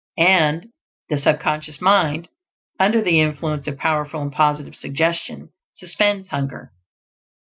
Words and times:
And 0.17 0.69
the 1.09 1.17
sub 1.19 1.39
conscious 1.39 1.79
mind, 1.79 2.27
under 2.79 3.03
the 3.03 3.19
influence 3.21 3.67
of 3.67 3.77
powerful 3.77 4.19
and 4.23 4.31
positive 4.31 4.73
suggestion, 4.75 5.49
suspends 5.73 6.29
hunger. 6.29 6.73